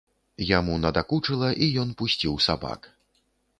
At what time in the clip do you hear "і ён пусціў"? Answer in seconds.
1.65-2.33